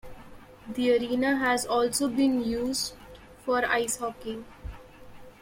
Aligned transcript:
The 0.67 0.93
arena 0.97 1.37
has 1.37 1.63
also 1.67 2.07
been 2.07 2.43
used 2.43 2.93
for 3.45 3.63
ice 3.63 3.97
hockey. 3.97 4.43